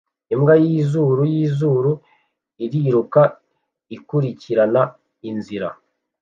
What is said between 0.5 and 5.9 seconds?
yizuru yizuru iriruka ikurikirana inzira